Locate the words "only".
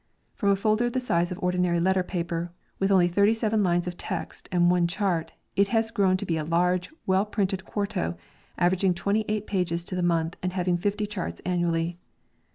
2.89-3.07